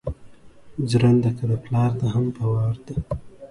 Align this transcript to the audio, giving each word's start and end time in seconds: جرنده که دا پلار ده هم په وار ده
جرنده 0.89 1.29
که 1.37 1.43
دا 1.49 1.55
پلار 1.65 1.91
ده 1.99 2.07
هم 2.13 2.25
په 2.35 2.43
وار 2.53 2.75
ده 2.85 2.93